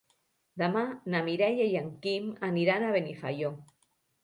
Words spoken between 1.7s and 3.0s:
i en Quim aniran a